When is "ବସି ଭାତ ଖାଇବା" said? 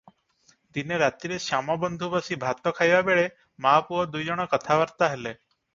2.15-3.05